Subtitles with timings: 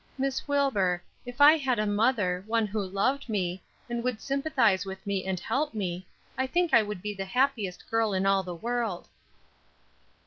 [0.17, 5.05] "Miss Wilbur, if I had a mother, one who loved me, and would sympathize with
[5.05, 6.07] me and help me,
[6.39, 9.09] I think I would be the happiest girl in all the world."